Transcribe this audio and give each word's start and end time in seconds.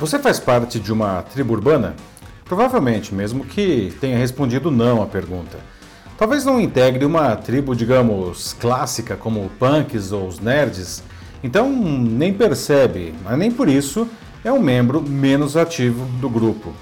Você 0.00 0.16
faz 0.16 0.38
parte 0.38 0.78
de 0.78 0.92
uma 0.92 1.22
tribo 1.22 1.54
urbana? 1.54 1.96
Provavelmente, 2.44 3.12
mesmo 3.12 3.44
que 3.44 3.92
tenha 4.00 4.16
respondido 4.16 4.70
não 4.70 5.02
à 5.02 5.06
pergunta. 5.06 5.58
Talvez 6.16 6.44
não 6.44 6.60
integre 6.60 7.04
uma 7.04 7.34
tribo, 7.34 7.74
digamos, 7.74 8.52
clássica 8.60 9.16
como 9.16 9.50
punks 9.58 10.12
ou 10.12 10.28
os 10.28 10.38
nerds, 10.38 11.02
então 11.42 11.68
nem 11.72 12.32
percebe, 12.32 13.12
mas 13.24 13.36
nem 13.36 13.50
por 13.50 13.68
isso 13.68 14.08
é 14.44 14.52
um 14.52 14.60
membro 14.60 15.02
menos 15.02 15.56
ativo 15.56 16.04
do 16.20 16.30
grupo. 16.30 16.72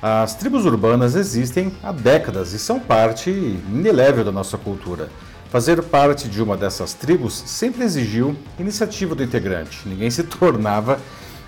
As 0.00 0.36
tribos 0.36 0.64
urbanas 0.64 1.16
existem 1.16 1.72
há 1.82 1.90
décadas 1.90 2.52
e 2.52 2.58
são 2.58 2.78
parte 2.78 3.30
inelével 3.30 4.24
da 4.24 4.30
nossa 4.30 4.56
cultura. 4.56 5.08
Fazer 5.50 5.82
parte 5.82 6.28
de 6.28 6.40
uma 6.40 6.56
dessas 6.56 6.94
tribos 6.94 7.34
sempre 7.34 7.82
exigiu 7.82 8.36
iniciativa 8.60 9.16
do 9.16 9.24
integrante. 9.24 9.80
Ninguém 9.88 10.08
se 10.08 10.22
tornava 10.22 11.00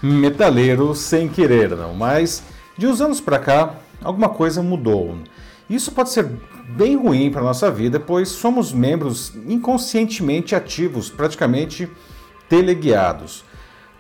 metaleiro 0.03 0.95
sem 0.95 1.29
querer, 1.29 1.71
não. 1.77 1.95
Mas 1.95 2.43
de 2.77 2.87
uns 2.87 3.01
anos 3.01 3.21
para 3.21 3.39
cá, 3.39 3.77
alguma 4.03 4.29
coisa 4.29 4.63
mudou. 4.63 5.17
Isso 5.71 5.93
pode 5.93 6.11
ser 6.11 6.29
bem 6.71 6.97
ruim 6.97 7.31
para 7.31 7.43
nossa 7.43 7.71
vida, 7.71 8.01
pois 8.01 8.29
somos 8.29 8.73
membros 8.73 9.33
inconscientemente 9.47 10.55
ativos, 10.55 11.09
praticamente 11.09 11.89
teleguiados. 12.49 13.45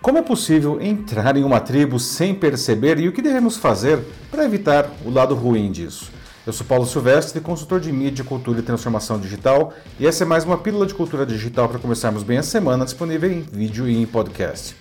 Como 0.00 0.18
é 0.18 0.22
possível 0.22 0.80
entrar 0.80 1.36
em 1.36 1.44
uma 1.44 1.60
tribo 1.60 1.98
sem 1.98 2.34
perceber 2.34 2.98
e 2.98 3.08
o 3.08 3.12
que 3.12 3.22
devemos 3.22 3.56
fazer 3.56 4.00
para 4.30 4.44
evitar 4.44 4.90
o 5.04 5.10
lado 5.10 5.34
ruim 5.34 5.70
disso? 5.70 6.10
Eu 6.44 6.52
sou 6.52 6.66
Paulo 6.66 6.84
Silvestre, 6.84 7.40
consultor 7.40 7.78
de 7.78 7.92
mídia, 7.92 8.24
cultura 8.24 8.58
e 8.58 8.62
transformação 8.62 9.16
digital, 9.20 9.72
e 10.00 10.06
essa 10.06 10.24
é 10.24 10.26
mais 10.26 10.44
uma 10.44 10.58
pílula 10.58 10.86
de 10.86 10.94
cultura 10.94 11.24
digital 11.24 11.68
para 11.68 11.78
começarmos 11.78 12.24
bem 12.24 12.38
a 12.38 12.42
semana, 12.42 12.84
disponível 12.84 13.30
em 13.30 13.42
vídeo 13.42 13.88
e 13.88 13.96
em 13.96 14.04
podcast. 14.04 14.74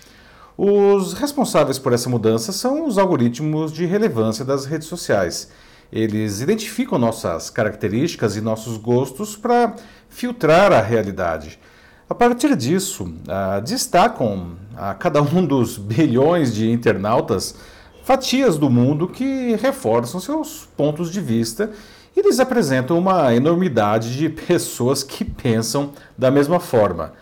Os 0.64 1.14
responsáveis 1.14 1.76
por 1.76 1.92
essa 1.92 2.08
mudança 2.08 2.52
são 2.52 2.86
os 2.86 2.96
algoritmos 2.96 3.72
de 3.72 3.84
relevância 3.84 4.44
das 4.44 4.64
redes 4.64 4.86
sociais. 4.86 5.50
Eles 5.92 6.40
identificam 6.40 7.00
nossas 7.00 7.50
características 7.50 8.36
e 8.36 8.40
nossos 8.40 8.76
gostos 8.76 9.34
para 9.34 9.74
filtrar 10.08 10.70
a 10.72 10.80
realidade. 10.80 11.58
A 12.08 12.14
partir 12.14 12.54
disso, 12.54 13.06
uh, 13.06 13.60
destacam 13.60 14.52
a 14.76 14.94
cada 14.94 15.20
um 15.20 15.42
dos 15.44 15.76
bilhões 15.76 16.54
de 16.54 16.70
internautas 16.70 17.56
fatias 18.04 18.56
do 18.56 18.70
mundo 18.70 19.08
que 19.08 19.56
reforçam 19.56 20.20
seus 20.20 20.68
pontos 20.76 21.10
de 21.10 21.20
vista 21.20 21.72
e 22.16 22.22
lhes 22.22 22.38
apresentam 22.38 22.96
uma 22.96 23.34
enormidade 23.34 24.16
de 24.16 24.28
pessoas 24.46 25.02
que 25.02 25.24
pensam 25.24 25.90
da 26.16 26.30
mesma 26.30 26.60
forma. 26.60 27.14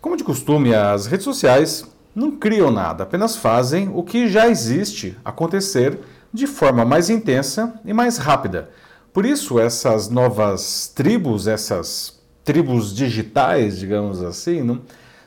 Como 0.00 0.16
de 0.16 0.24
costume, 0.24 0.74
as 0.74 1.04
redes 1.04 1.24
sociais 1.24 1.84
não 2.14 2.32
criam 2.32 2.70
nada, 2.70 3.04
apenas 3.04 3.36
fazem 3.36 3.90
o 3.94 4.02
que 4.02 4.28
já 4.28 4.48
existe 4.48 5.16
acontecer 5.24 5.98
de 6.32 6.46
forma 6.46 6.84
mais 6.84 7.10
intensa 7.10 7.74
e 7.84 7.92
mais 7.92 8.16
rápida. 8.18 8.70
Por 9.12 9.26
isso, 9.26 9.58
essas 9.58 10.08
novas 10.08 10.92
tribos, 10.94 11.46
essas 11.46 12.20
tribos 12.44 12.94
digitais, 12.94 13.78
digamos 13.78 14.22
assim, 14.22 14.62
não, 14.62 14.80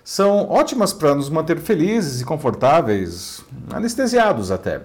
são 0.03 0.49
ótimas 0.49 0.91
para 0.91 1.15
nos 1.15 1.29
manter 1.29 1.59
felizes 1.59 2.21
e 2.21 2.25
confortáveis, 2.25 3.41
anestesiados 3.71 4.51
até. 4.51 4.81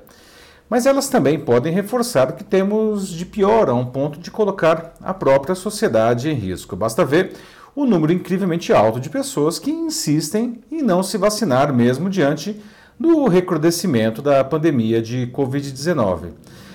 Mas 0.70 0.84
elas 0.84 1.08
também 1.08 1.38
podem 1.38 1.72
reforçar 1.72 2.30
o 2.30 2.34
que 2.34 2.44
temos 2.44 3.08
de 3.08 3.24
pior, 3.24 3.68
a 3.68 3.74
um 3.74 3.86
ponto 3.86 4.18
de 4.18 4.30
colocar 4.30 4.94
a 5.02 5.14
própria 5.14 5.54
sociedade 5.54 6.28
em 6.28 6.34
risco. 6.34 6.76
Basta 6.76 7.04
ver 7.04 7.32
o 7.78 7.86
número 7.86 8.12
incrivelmente 8.12 8.72
alto 8.72 8.98
de 8.98 9.08
pessoas 9.08 9.60
que 9.60 9.70
insistem 9.70 10.58
em 10.68 10.82
não 10.82 11.00
se 11.00 11.16
vacinar 11.16 11.72
mesmo 11.72 12.10
diante 12.10 12.60
do 12.98 13.28
recrudescimento 13.28 14.20
da 14.20 14.42
pandemia 14.42 15.00
de 15.00 15.28
Covid-19. 15.28 16.30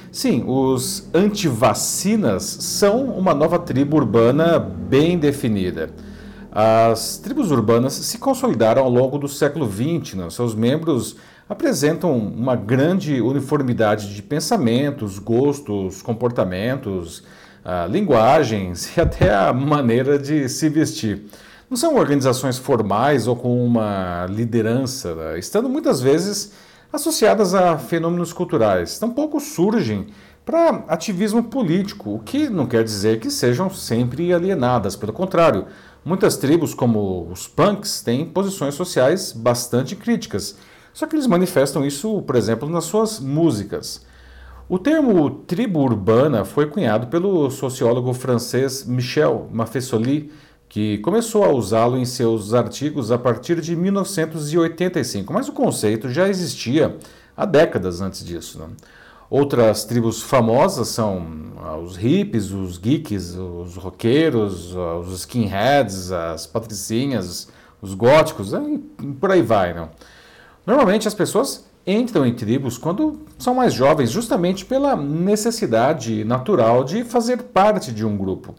Sim, 0.09 0.45
os 0.47 1.09
antivacinas 1.13 2.43
são 2.43 3.03
uma 3.07 3.33
nova 3.33 3.59
tribo 3.59 3.97
urbana 3.97 4.58
bem 4.58 5.19
definida. 5.19 5.89
As 6.49 7.17
tribos 7.17 7.52
urbanas 7.52 7.92
se 7.92 8.17
consolidaram 8.17 8.83
ao 8.83 8.89
longo 8.89 9.17
do 9.17 9.27
século 9.27 9.69
XX. 9.69 10.13
Né? 10.13 10.30
Seus 10.30 10.55
membros 10.55 11.17
apresentam 11.49 12.15
uma 12.17 12.55
grande 12.55 13.19
uniformidade 13.19 14.15
de 14.15 14.23
pensamentos, 14.23 15.19
gostos, 15.19 16.02
comportamentos, 16.02 17.23
linguagens 17.89 18.91
e 18.97 19.01
até 19.01 19.33
a 19.33 19.53
maneira 19.53 20.17
de 20.17 20.47
se 20.49 20.69
vestir. 20.69 21.23
Não 21.69 21.77
são 21.77 21.95
organizações 21.95 22.57
formais 22.57 23.27
ou 23.27 23.35
com 23.35 23.65
uma 23.65 24.27
liderança, 24.29 25.15
né? 25.15 25.39
estando 25.39 25.67
muitas 25.67 26.01
vezes 26.01 26.51
associadas 26.91 27.55
a 27.55 27.77
fenômenos 27.77 28.31
culturais. 28.31 28.99
Tampouco 28.99 29.39
surgem 29.39 30.07
para 30.45 30.83
ativismo 30.87 31.41
político, 31.43 32.15
o 32.15 32.19
que 32.19 32.49
não 32.49 32.67
quer 32.67 32.83
dizer 32.83 33.19
que 33.19 33.31
sejam 33.31 33.69
sempre 33.69 34.33
alienadas. 34.33 34.95
Pelo 34.95 35.13
contrário, 35.13 35.65
muitas 36.03 36.37
tribos, 36.37 36.73
como 36.73 37.27
os 37.31 37.47
punks, 37.47 38.01
têm 38.01 38.25
posições 38.25 38.75
sociais 38.75 39.31
bastante 39.31 39.95
críticas. 39.95 40.57
Só 40.93 41.07
que 41.07 41.15
eles 41.15 41.25
manifestam 41.25 41.83
isso, 41.83 42.21
por 42.21 42.35
exemplo, 42.35 42.69
nas 42.69 42.83
suas 42.83 43.19
músicas. 43.19 44.05
O 44.69 44.79
termo 44.79 45.29
tribo 45.29 45.81
urbana 45.81 46.45
foi 46.45 46.67
cunhado 46.67 47.07
pelo 47.07 47.51
sociólogo 47.51 48.13
francês 48.13 48.85
Michel 48.85 49.49
Maffesoli, 49.51 50.31
que 50.69 50.99
começou 50.99 51.43
a 51.43 51.49
usá-lo 51.49 51.97
em 51.97 52.05
seus 52.05 52.53
artigos 52.53 53.11
a 53.11 53.17
partir 53.17 53.59
de 53.59 53.75
1985, 53.75 55.33
mas 55.33 55.49
o 55.49 55.53
conceito 55.53 56.09
já 56.09 56.29
existia 56.29 56.97
há 57.35 57.45
décadas 57.45 57.99
antes 57.99 58.23
disso. 58.23 58.57
Né? 58.57 58.67
Outras 59.29 59.83
tribos 59.83 60.21
famosas 60.21 60.87
são 60.87 61.27
ah, 61.57 61.77
os 61.77 61.97
hippies, 61.97 62.51
os 62.51 62.77
geeks, 62.77 63.35
os 63.35 63.75
roqueiros, 63.75 64.73
ah, 64.77 64.95
os 64.97 65.11
skinheads, 65.19 66.11
as 66.11 66.47
patricinhas, 66.47 67.49
os 67.81 67.93
góticos, 67.93 68.53
e 68.53 68.80
por 69.19 69.30
aí 69.30 69.41
vai. 69.41 69.73
Né? 69.73 69.89
Normalmente 70.65 71.05
as 71.05 71.13
pessoas 71.13 71.65
entram 71.86 72.26
em 72.26 72.33
tribos 72.33 72.77
quando 72.77 73.20
são 73.38 73.55
mais 73.55 73.73
jovens, 73.73 74.11
justamente 74.11 74.66
pela 74.66 74.95
necessidade 74.95 76.23
natural 76.23 76.83
de 76.83 77.04
fazer 77.04 77.44
parte 77.44 77.92
de 77.92 78.05
um 78.05 78.17
grupo. 78.17 78.55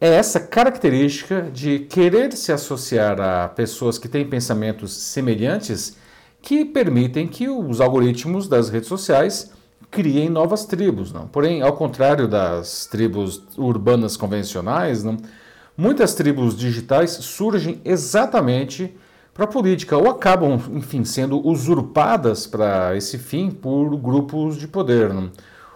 É 0.00 0.08
essa 0.08 0.38
característica 0.38 1.42
de 1.52 1.80
querer 1.80 2.32
se 2.32 2.52
associar 2.52 3.20
a 3.20 3.48
pessoas 3.48 3.98
que 3.98 4.08
têm 4.08 4.28
pensamentos 4.28 4.92
semelhantes 4.92 5.96
que 6.42 6.64
permitem 6.64 7.26
que 7.26 7.48
os 7.48 7.80
algoritmos 7.80 8.46
das 8.46 8.68
redes 8.68 8.88
sociais 8.88 9.50
criem 9.90 10.28
novas 10.28 10.66
tribos. 10.66 11.12
Não? 11.12 11.26
Porém, 11.26 11.62
ao 11.62 11.72
contrário 11.72 12.28
das 12.28 12.86
tribos 12.86 13.42
urbanas 13.56 14.16
convencionais, 14.16 15.02
não? 15.02 15.16
muitas 15.76 16.14
tribos 16.14 16.56
digitais 16.56 17.12
surgem 17.12 17.80
exatamente 17.84 18.94
para 19.34 19.44
a 19.44 19.48
política 19.48 19.98
ou 19.98 20.08
acabam, 20.08 20.60
enfim, 20.72 21.04
sendo 21.04 21.44
usurpadas 21.44 22.46
para 22.46 22.96
esse 22.96 23.18
fim 23.18 23.50
por 23.50 23.96
grupos 23.96 24.56
de 24.56 24.68
poder. 24.68 25.12
Né? 25.12 25.28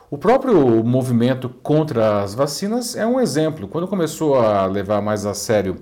O 0.09 0.17
próprio 0.17 0.85
movimento 0.85 1.49
contra 1.63 2.23
as 2.23 2.35
vacinas 2.35 2.95
é 2.95 3.05
um 3.05 3.21
exemplo. 3.21 3.67
Quando 3.67 3.89
começou 3.89 4.37
a 4.37 4.65
levar 4.65 5.03
mais 5.03 5.27
a 5.27 5.35
sério 5.35 5.77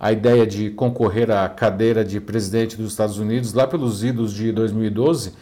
a 0.00 0.10
ideia 0.10 0.46
de 0.46 0.70
concorrer 0.70 1.30
à 1.30 1.48
cadeira 1.48 2.04
de 2.04 2.18
presidente 2.18 2.76
dos 2.76 2.92
Estados 2.92 3.18
Unidos 3.18 3.52
lá 3.52 3.66
pelos 3.66 4.02
idos 4.02 4.32
de 4.32 4.50
2012, 4.50 5.34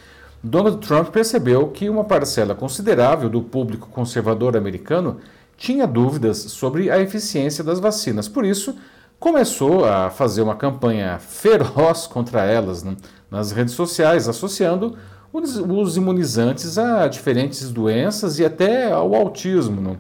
Donald 0.43 0.79
Trump 0.87 1.09
percebeu 1.09 1.69
que 1.69 1.89
uma 1.89 2.05
parcela 2.05 2.55
considerável 2.55 3.29
do 3.29 3.43
público 3.43 3.89
conservador 3.89 4.57
americano 4.57 5.19
tinha 5.57 5.87
dúvidas 5.87 6.39
sobre 6.39 6.91
a 6.91 7.01
eficiência 7.01 7.63
das 7.63 7.79
vacinas. 7.79 8.29
Por 8.29 8.45
isso, 8.45 8.77
começou 9.19 9.85
a 9.85 10.11
fazer 10.11 10.43
uma 10.43 10.55
campanha 10.55 11.19
feroz 11.19 12.07
contra 12.07 12.45
elas 12.45 12.83
né, 12.83 12.97
nas 13.31 13.53
redes 13.53 13.75
sociais, 13.75 14.29
associando 14.29 14.97
os, 15.33 15.97
imunizantes 15.97 16.79
a 16.79 17.07
diferentes 17.09 17.71
doenças 17.71 18.39
e 18.39 18.45
até 18.45 18.91
ao 18.91 19.15
autismo. 19.15 19.81
Né? 19.81 19.97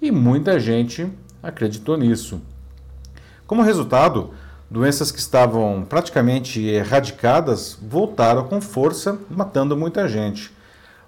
E 0.00 0.10
muita 0.10 0.58
gente 0.58 1.10
acreditou 1.42 1.96
nisso. 1.96 2.40
Como 3.46 3.62
resultado, 3.62 4.30
doenças 4.70 5.12
que 5.12 5.18
estavam 5.18 5.84
praticamente 5.88 6.60
erradicadas 6.64 7.78
voltaram 7.80 8.44
com 8.44 8.60
força, 8.60 9.18
matando 9.30 9.76
muita 9.76 10.08
gente. 10.08 10.54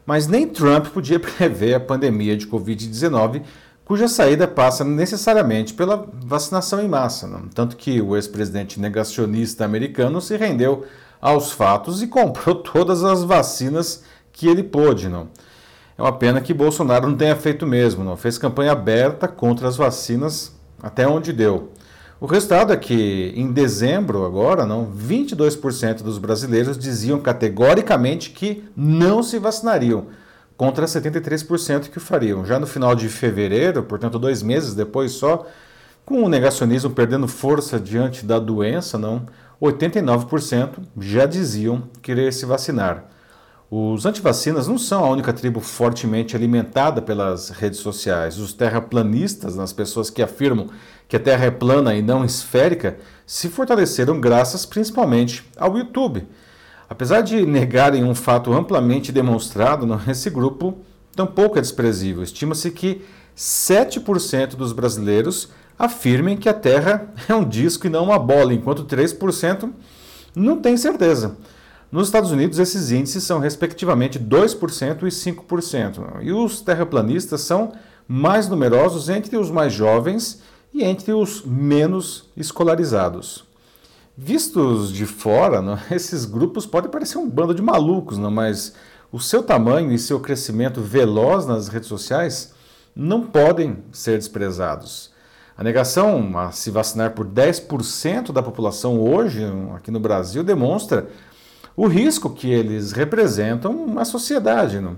Mas 0.06 0.26
nem 0.26 0.48
Trump 0.48 0.86
podia 0.86 1.18
prever 1.20 1.74
a 1.74 1.80
pandemia 1.80 2.36
de 2.36 2.46
Covid-19 2.46 3.42
cuja 3.88 4.06
saída 4.06 4.46
passa 4.46 4.84
necessariamente 4.84 5.72
pela 5.72 6.06
vacinação 6.22 6.78
em 6.78 6.86
massa. 6.86 7.26
Tanto 7.54 7.74
que 7.74 8.02
o 8.02 8.14
ex-presidente 8.16 8.78
negacionista 8.78 9.64
americano 9.64 10.20
se 10.20 10.36
rendeu 10.36 10.84
aos 11.18 11.52
fatos 11.52 12.02
e 12.02 12.06
comprou 12.06 12.56
todas 12.60 13.02
as 13.02 13.24
vacinas 13.24 14.04
que 14.30 14.46
ele 14.46 14.62
pôde. 14.62 15.06
É 15.06 16.02
uma 16.02 16.12
pena 16.12 16.38
que 16.42 16.52
Bolsonaro 16.52 17.08
não 17.08 17.16
tenha 17.16 17.34
feito 17.34 17.66
mesmo, 17.66 18.04
não 18.04 18.14
fez 18.14 18.36
campanha 18.36 18.72
aberta 18.72 19.26
contra 19.26 19.66
as 19.66 19.78
vacinas 19.78 20.54
até 20.82 21.08
onde 21.08 21.32
deu. 21.32 21.70
O 22.20 22.26
resultado 22.26 22.74
é 22.74 22.76
que 22.76 23.32
em 23.34 23.50
dezembro 23.50 24.26
agora, 24.26 24.66
não, 24.66 24.92
22% 24.92 26.02
dos 26.02 26.18
brasileiros 26.18 26.76
diziam 26.76 27.20
categoricamente 27.20 28.30
que 28.30 28.64
não 28.76 29.22
se 29.22 29.38
vacinariam, 29.38 30.08
contra 30.58 30.86
73% 30.86 31.88
que 31.88 31.98
o 31.98 32.00
fariam. 32.00 32.44
Já 32.44 32.58
no 32.58 32.66
final 32.66 32.94
de 32.96 33.08
fevereiro, 33.08 33.84
portanto 33.84 34.18
dois 34.18 34.42
meses 34.42 34.74
depois 34.74 35.12
só, 35.12 35.46
com 36.04 36.24
o 36.24 36.28
negacionismo 36.28 36.90
perdendo 36.90 37.28
força 37.28 37.78
diante 37.78 38.26
da 38.26 38.40
doença, 38.40 38.98
não, 38.98 39.24
89% 39.62 40.70
já 41.00 41.26
diziam 41.26 41.84
querer 42.02 42.32
se 42.32 42.44
vacinar. 42.44 43.04
Os 43.70 44.04
antivacinas 44.04 44.66
não 44.66 44.78
são 44.78 45.04
a 45.04 45.10
única 45.10 45.32
tribo 45.32 45.60
fortemente 45.60 46.34
alimentada 46.34 47.00
pelas 47.00 47.50
redes 47.50 47.78
sociais. 47.78 48.38
Os 48.38 48.52
terraplanistas, 48.52 49.58
as 49.58 49.72
pessoas 49.72 50.10
que 50.10 50.22
afirmam 50.22 50.70
que 51.06 51.16
a 51.16 51.20
Terra 51.20 51.44
é 51.44 51.50
plana 51.50 51.94
e 51.94 52.02
não 52.02 52.24
esférica, 52.24 52.96
se 53.26 53.48
fortaleceram 53.48 54.20
graças 54.20 54.66
principalmente 54.66 55.48
ao 55.56 55.76
YouTube. 55.76 56.26
Apesar 56.88 57.20
de 57.20 57.44
negarem 57.44 58.02
um 58.02 58.14
fato 58.14 58.52
amplamente 58.52 59.12
demonstrado, 59.12 59.86
esse 60.08 60.30
grupo 60.30 60.78
tampouco 61.14 61.58
é 61.58 61.60
desprezível. 61.60 62.22
Estima-se 62.22 62.70
que 62.70 63.02
7% 63.36 64.56
dos 64.56 64.72
brasileiros 64.72 65.48
afirmem 65.78 66.36
que 66.36 66.48
a 66.48 66.54
Terra 66.54 67.12
é 67.28 67.34
um 67.34 67.44
disco 67.44 67.86
e 67.86 67.90
não 67.90 68.04
uma 68.04 68.18
bola, 68.18 68.54
enquanto 68.54 68.84
3% 68.84 69.70
não 70.34 70.60
tem 70.60 70.76
certeza. 70.76 71.36
Nos 71.90 72.08
Estados 72.08 72.30
Unidos, 72.30 72.58
esses 72.58 72.90
índices 72.90 73.24
são 73.24 73.38
respectivamente 73.38 74.18
2% 74.18 75.02
e 75.02 75.06
5%. 75.06 76.22
E 76.22 76.32
os 76.32 76.60
terraplanistas 76.60 77.40
são 77.42 77.72
mais 78.06 78.48
numerosos 78.48 79.08
entre 79.08 79.36
os 79.36 79.50
mais 79.50 79.72
jovens 79.72 80.42
e 80.72 80.84
entre 80.84 81.12
os 81.12 81.44
menos 81.44 82.28
escolarizados. 82.36 83.47
Vistos 84.20 84.92
de 84.92 85.06
fora, 85.06 85.62
não, 85.62 85.78
esses 85.92 86.24
grupos 86.24 86.66
podem 86.66 86.90
parecer 86.90 87.18
um 87.18 87.30
bando 87.30 87.54
de 87.54 87.62
malucos, 87.62 88.18
não, 88.18 88.32
mas 88.32 88.74
o 89.12 89.20
seu 89.20 89.44
tamanho 89.44 89.92
e 89.92 89.98
seu 89.98 90.18
crescimento 90.18 90.80
veloz 90.80 91.46
nas 91.46 91.68
redes 91.68 91.88
sociais 91.88 92.52
não 92.96 93.22
podem 93.22 93.78
ser 93.92 94.18
desprezados. 94.18 95.12
A 95.56 95.62
negação 95.62 96.36
a 96.36 96.50
se 96.50 96.68
vacinar 96.68 97.12
por 97.12 97.28
10% 97.28 98.32
da 98.32 98.42
população 98.42 99.00
hoje, 99.00 99.40
aqui 99.76 99.92
no 99.92 100.00
Brasil, 100.00 100.42
demonstra 100.42 101.08
o 101.76 101.86
risco 101.86 102.28
que 102.28 102.50
eles 102.50 102.90
representam 102.90 103.96
à 104.00 104.04
sociedade. 104.04 104.80
Não? 104.80 104.96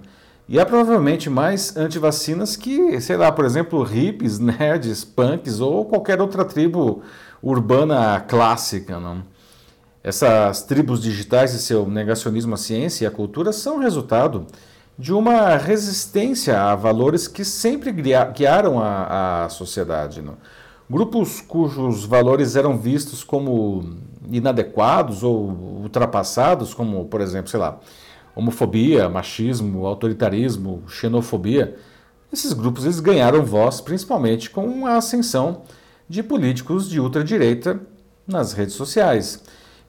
E 0.51 0.59
há 0.59 0.67
provavelmente 0.67 1.31
mais 1.31 1.77
antivacinas 1.77 2.57
que, 2.57 3.01
sei 3.01 3.17
lá, 3.17 3.31
por 3.31 3.45
exemplo, 3.45 3.85
hippies, 3.85 4.41
nerds, 4.43 5.05
punks 5.05 5.61
ou 5.61 5.85
qualquer 5.85 6.21
outra 6.21 6.45
tribo 6.45 7.05
urbana 7.41 8.19
clássica. 8.19 8.99
Não? 8.99 9.23
Essas 10.03 10.65
tribos 10.65 11.01
digitais 11.01 11.55
e 11.55 11.61
seu 11.61 11.89
negacionismo 11.89 12.55
à 12.55 12.57
ciência 12.57 13.05
e 13.05 13.07
à 13.07 13.13
cultura 13.13 13.53
são 13.53 13.79
resultado 13.79 14.45
de 14.99 15.13
uma 15.13 15.57
resistência 15.57 16.61
a 16.61 16.75
valores 16.75 17.29
que 17.29 17.45
sempre 17.45 17.93
guiaram 17.93 18.83
a, 18.83 19.45
a 19.45 19.49
sociedade. 19.51 20.21
Não? 20.21 20.37
Grupos 20.91 21.41
cujos 21.41 22.05
valores 22.05 22.57
eram 22.57 22.77
vistos 22.77 23.23
como 23.23 23.99
inadequados 24.29 25.23
ou 25.23 25.81
ultrapassados, 25.83 26.75
como, 26.75 27.05
por 27.05 27.21
exemplo, 27.21 27.49
sei 27.49 27.61
lá, 27.61 27.79
homofobia, 28.35 29.09
machismo, 29.09 29.87
autoritarismo, 29.87 30.83
xenofobia, 30.89 31.77
esses 32.33 32.53
grupos 32.53 32.85
eles 32.85 33.01
ganharam 33.01 33.45
voz 33.45 33.81
principalmente 33.81 34.51
com 34.51 34.87
a 34.87 34.97
ascensão 34.97 35.63
de 36.09 36.23
políticos 36.23 36.89
de 36.89 37.01
ultradireita 37.01 37.81
nas 38.27 38.53
redes 38.53 38.75
sociais. 38.75 39.43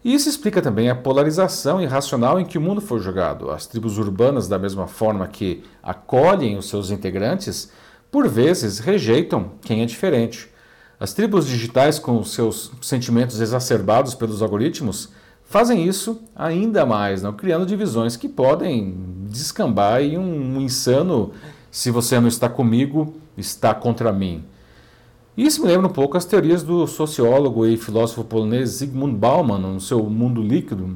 E 0.03 0.13
isso 0.13 0.27
explica 0.27 0.61
também 0.61 0.89
a 0.89 0.95
polarização 0.95 1.79
irracional 1.79 2.39
em 2.39 2.45
que 2.45 2.57
o 2.57 2.61
mundo 2.61 2.81
foi 2.81 2.99
jogado. 2.99 3.51
As 3.51 3.67
tribos 3.67 3.99
urbanas, 3.99 4.47
da 4.47 4.57
mesma 4.57 4.87
forma 4.87 5.27
que 5.27 5.63
acolhem 5.83 6.57
os 6.57 6.67
seus 6.67 6.89
integrantes, 6.89 7.71
por 8.09 8.27
vezes 8.27 8.79
rejeitam 8.79 9.51
quem 9.61 9.83
é 9.83 9.85
diferente. 9.85 10.49
As 10.99 11.13
tribos 11.13 11.47
digitais, 11.47 11.99
com 11.99 12.23
seus 12.23 12.71
sentimentos 12.81 13.39
exacerbados 13.39 14.15
pelos 14.15 14.41
algoritmos, 14.41 15.09
fazem 15.51 15.85
isso 15.85 16.23
ainda 16.33 16.85
mais, 16.85 17.21
não? 17.21 17.33
criando 17.33 17.65
divisões 17.65 18.15
que 18.15 18.29
podem 18.29 18.95
descambar 19.29 20.01
em 20.01 20.17
um, 20.17 20.61
insano 20.61 21.33
se 21.69 21.91
você 21.91 22.17
não 22.21 22.29
está 22.29 22.47
comigo, 22.47 23.15
está 23.37 23.73
contra 23.73 24.13
mim. 24.13 24.45
Isso 25.35 25.61
me 25.61 25.67
lembra 25.67 25.87
um 25.87 25.91
pouco 25.91 26.15
as 26.15 26.23
teorias 26.23 26.63
do 26.63 26.87
sociólogo 26.87 27.65
e 27.65 27.75
filósofo 27.75 28.23
polonês 28.23 28.69
Zygmunt 28.69 29.17
Bauman 29.17 29.57
no 29.57 29.81
seu 29.81 30.01
Mundo 30.09 30.41
Líquido. 30.41 30.95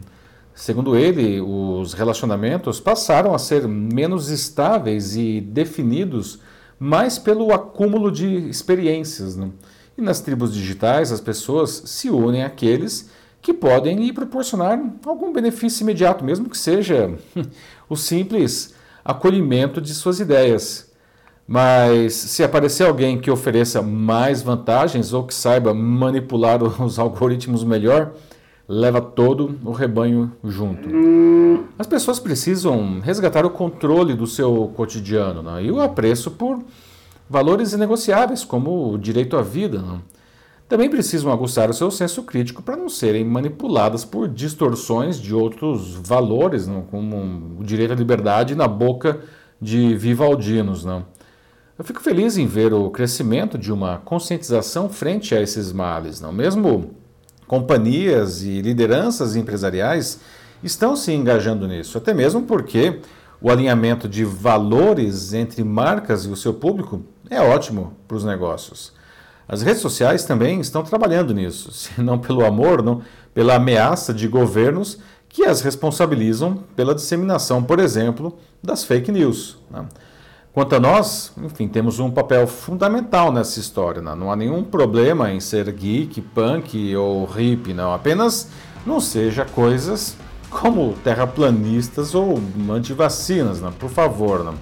Segundo 0.54 0.96
ele, 0.96 1.42
os 1.42 1.94
relacionamentos 1.94 2.80
passaram 2.80 3.36
a 3.36 3.38
ser 3.38 3.68
menos 3.68 4.30
estáveis 4.30 5.18
e 5.18 5.42
definidos 5.42 6.40
mais 6.80 7.20
pelo 7.20 7.54
acúmulo 7.54 8.10
de 8.10 8.48
experiências. 8.50 9.36
Né? 9.36 9.50
E 9.98 10.02
nas 10.02 10.22
tribos 10.22 10.54
digitais, 10.54 11.12
as 11.12 11.20
pessoas 11.20 11.84
se 11.88 12.10
unem 12.10 12.44
àqueles 12.44 13.10
que 13.46 13.54
podem 13.54 13.96
lhe 13.98 14.12
proporcionar 14.12 14.84
algum 15.06 15.32
benefício 15.32 15.84
imediato, 15.84 16.26
mesmo 16.26 16.50
que 16.50 16.58
seja 16.58 17.14
o 17.88 17.96
simples 17.96 18.74
acolhimento 19.04 19.80
de 19.80 19.94
suas 19.94 20.20
ideias. 20.20 20.92
Mas 21.48 22.16
se 22.16 22.44
aparecer 22.44 22.88
alguém 22.88 23.22
que 23.22 23.30
ofereça 23.30 23.84
mais 23.84 24.42
vantagens 24.42 25.14
ou 25.14 25.24
que 25.26 25.34
saiba 25.36 25.76
manipular 25.76 26.64
os 26.82 26.98
algoritmos 26.98 27.64
melhor, 27.64 28.14
leva 28.68 29.00
todo 29.00 29.60
o 29.64 29.72
rebanho 29.72 30.32
junto. 30.44 30.90
As 31.78 31.86
pessoas 31.86 32.20
precisam 32.20 33.00
resgatar 33.00 33.46
o 33.46 33.52
controle 33.52 34.16
do 34.16 34.26
seu 34.26 34.74
cotidiano 34.76 35.44
né? 35.44 35.66
e 35.66 35.72
o 35.72 35.80
apreço 35.80 36.32
por 36.32 36.64
valores 37.30 37.74
inegociáveis, 37.74 38.44
como 38.44 38.92
o 38.92 38.98
direito 38.98 39.38
à 39.38 39.44
vida. 39.44 39.78
Não? 39.78 40.02
Também 40.68 40.90
precisam 40.90 41.32
aguçar 41.32 41.70
o 41.70 41.74
seu 41.74 41.92
senso 41.92 42.24
crítico 42.24 42.64
para 42.64 42.76
não 42.76 42.90
serem 42.90 43.24
manipuladas 43.24 44.04
por 44.04 44.28
distorções 44.28 45.20
de 45.20 45.34
outros 45.34 45.94
valores, 45.94 46.66
não? 46.66 46.82
como 46.82 47.60
o 47.60 47.64
direito 47.64 47.94
à 47.94 47.96
liberdade 47.96 48.56
na 48.56 48.68
boca 48.68 49.20
de 49.62 49.96
vivaldinos. 49.96 50.84
Não? 50.84 51.06
Eu 51.78 51.86
fico 51.86 52.02
feliz 52.02 52.36
em 52.36 52.48
ver 52.48 52.74
o 52.74 52.90
crescimento 52.90 53.60
de 53.60 53.72
uma 53.72 53.98
conscientização 54.00 54.90
frente 54.90 55.36
a 55.36 55.42
esses 55.42 55.72
males. 55.72 56.20
Não? 56.20 56.32
Mesmo 56.32 56.96
companhias 57.46 58.42
e 58.42 58.60
lideranças 58.60 59.36
empresariais 59.36 60.20
estão 60.64 60.96
se 60.96 61.12
engajando 61.12 61.68
nisso, 61.68 61.96
até 61.96 62.12
mesmo 62.12 62.42
porque 62.42 63.02
o 63.40 63.52
alinhamento 63.52 64.10
de 64.10 64.26
valores 64.26 65.32
entre 65.32 65.64
marcas 65.64 66.26
e 66.26 66.30
o 66.30 66.36
seu 66.36 66.56
público 66.56 67.04
é 67.30 67.40
ótimo 67.40 67.94
para 68.08 68.18
os 68.18 68.24
negócios. 68.24 68.92
As 69.48 69.62
redes 69.62 69.82
sociais 69.82 70.24
também 70.24 70.60
estão 70.60 70.84
trabalhando 70.84 71.34
nisso, 71.34 71.72
se 71.74 72.02
não 72.02 72.18
pelo 72.18 72.46
amor, 72.46 72.82
não, 72.82 73.02
pela 73.34 73.56
ameaça 73.56 74.14
de 74.14 74.28
governos 74.28 75.00
que 75.30 75.44
as 75.44 75.62
responsabilizam 75.62 76.64
pela 76.76 76.96
disseminação, 76.96 77.62
por 77.62 77.80
exemplo, 77.80 78.38
das 78.64 78.86
fake 78.86 79.12
news. 79.12 79.58
Né? 79.70 79.86
Quanto 80.54 80.74
a 80.74 80.80
nós, 80.80 81.34
enfim, 81.44 81.68
temos 81.68 82.00
um 82.00 82.10
papel 82.10 82.48
fundamental 82.48 83.30
nessa 83.34 83.60
história. 83.60 84.02
Né? 84.02 84.16
Não 84.16 84.32
há 84.32 84.38
nenhum 84.38 84.64
problema 84.64 85.30
em 85.30 85.42
ser 85.42 85.70
geek, 85.70 86.22
punk 86.22 86.96
ou 86.96 87.26
hippie, 87.26 87.74
não. 87.74 87.94
Apenas 87.94 88.48
não 88.86 89.02
seja 89.02 89.44
coisas 89.44 90.16
como 90.50 90.94
terraplanistas 91.04 92.16
ou 92.16 92.40
antivacinas, 92.70 93.60
né? 93.60 93.74
por 93.78 93.90
favor. 93.90 94.46
Né? 94.46 94.54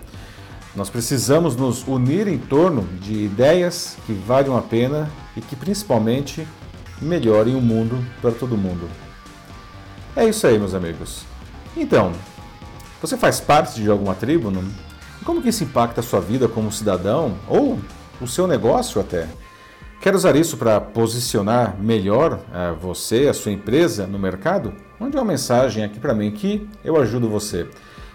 Nós 0.75 0.89
precisamos 0.89 1.55
nos 1.55 1.87
unir 1.87 2.27
em 2.27 2.37
torno 2.37 2.81
de 2.99 3.13
ideias 3.13 3.95
que 4.05 4.13
valham 4.13 4.57
a 4.57 4.61
pena 4.61 5.09
e 5.37 5.41
que 5.41 5.55
principalmente 5.55 6.47
melhorem 6.99 7.55
o 7.55 7.61
mundo 7.61 8.03
para 8.21 8.31
todo 8.31 8.57
mundo. 8.57 8.89
É 10.15 10.25
isso 10.25 10.47
aí, 10.47 10.57
meus 10.57 10.73
amigos. 10.73 11.25
Então, 11.77 12.11
você 12.99 13.15
faz 13.15 13.39
parte 13.39 13.81
de 13.81 13.89
alguma 13.89 14.15
tribo? 14.15 14.49
Não? 14.49 14.63
Como 15.23 15.41
que 15.41 15.49
isso 15.49 15.63
impacta 15.63 16.01
a 16.01 16.03
sua 16.03 16.19
vida 16.19 16.47
como 16.47 16.71
cidadão 16.71 17.35
ou 17.47 17.79
o 18.19 18.27
seu 18.27 18.47
negócio 18.47 18.99
até? 18.99 19.27
Quer 20.01 20.15
usar 20.15 20.35
isso 20.35 20.57
para 20.57 20.81
posicionar 20.81 21.77
melhor 21.79 22.33
uh, 22.33 22.75
você, 22.75 23.27
a 23.27 23.33
sua 23.33 23.51
empresa 23.51 24.05
no 24.05 24.19
mercado? 24.19 24.73
Mande 24.99 25.15
uma 25.15 25.23
mensagem 25.23 25.83
aqui 25.83 25.99
para 25.99 26.13
mim 26.13 26.31
que 26.31 26.67
eu 26.83 26.97
ajudo 26.97 27.29
você. 27.29 27.67